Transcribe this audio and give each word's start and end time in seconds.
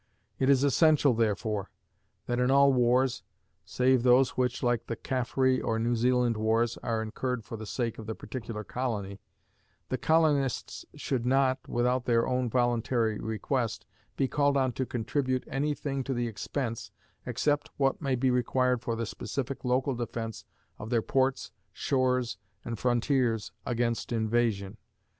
It 0.39 0.49
is 0.49 0.63
essential, 0.63 1.13
therefore, 1.13 1.69
that 2.25 2.39
in 2.39 2.49
all 2.49 2.73
wars, 2.73 3.21
save 3.65 4.01
those 4.01 4.31
which, 4.31 4.63
like 4.63 4.87
the 4.87 4.95
Caffre 4.95 5.61
or 5.63 5.77
New 5.77 5.95
Zealand 5.95 6.37
wars, 6.37 6.75
are 6.77 7.03
incurred 7.03 7.45
for 7.45 7.55
the 7.55 7.67
sake 7.67 7.99
of 7.99 8.07
the 8.07 8.15
particular 8.15 8.63
colony, 8.63 9.21
the 9.89 9.99
colonists 9.99 10.87
should 10.95 11.23
not 11.23 11.59
(without 11.67 12.05
their 12.05 12.25
own 12.27 12.49
voluntary 12.49 13.19
request) 13.19 13.85
be 14.17 14.27
called 14.27 14.57
on 14.57 14.71
to 14.71 14.87
contribute 14.87 15.43
any 15.45 15.75
thing 15.75 16.03
to 16.05 16.15
the 16.15 16.25
expense 16.25 16.89
except 17.27 17.69
what 17.77 18.01
may 18.01 18.15
be 18.15 18.31
required 18.31 18.81
for 18.81 18.95
the 18.95 19.05
specific 19.05 19.63
local 19.63 19.93
defense 19.93 20.45
of 20.79 20.89
their 20.89 21.03
ports, 21.03 21.51
shores, 21.71 22.39
and 22.65 22.79
frontiers 22.79 23.51
against 23.67 24.11
invasion. 24.11 24.77